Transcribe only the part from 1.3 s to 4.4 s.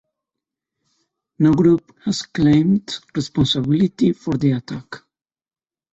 No group has claimed responsibility for